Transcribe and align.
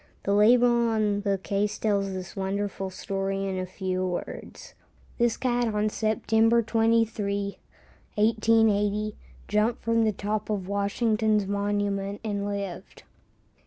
The 0.23 0.33
label 0.33 0.89
on 0.89 1.21
the 1.21 1.37
case 1.37 1.77
tells 1.77 2.11
this 2.11 2.35
wonderful 2.35 2.89
story 2.89 3.45
in 3.47 3.59
a 3.59 3.67
few 3.67 4.03
words: 4.03 4.73
"This 5.19 5.37
cat 5.37 5.75
on 5.75 5.89
September 5.89 6.63
23, 6.63 7.59
1880, 8.15 9.15
jumped 9.47 9.83
from 9.83 10.03
the 10.03 10.11
top 10.11 10.49
of 10.49 10.67
Washington's 10.67 11.45
monument 11.45 12.19
and 12.23 12.47
lived." 12.47 13.03